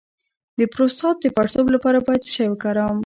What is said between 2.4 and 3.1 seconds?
وکاروم؟